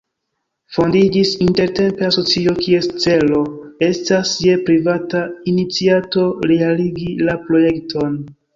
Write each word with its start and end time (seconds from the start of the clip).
Fondiĝis 0.77 1.33
intertempe 1.47 2.07
asocio, 2.07 2.55
kies 2.63 2.87
celo 3.03 3.43
estas 3.89 4.33
je 4.47 4.57
privata 4.73 5.23
iniciato 5.55 6.27
realigi 6.55 7.09
la 7.31 7.41
projekton. 7.47 8.21